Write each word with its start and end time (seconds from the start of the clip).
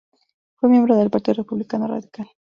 Fue 0.55 0.67
miembro 0.67 0.95
del 0.97 1.11
Partido 1.11 1.35
Republicano 1.35 1.85
Radical. 1.87 2.27